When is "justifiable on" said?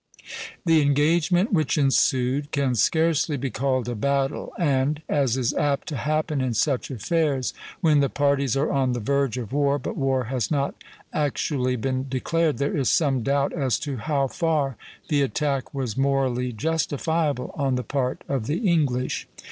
16.51-17.75